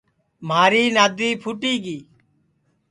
[0.47, 1.97] مھاری نادی پھُوٹی گی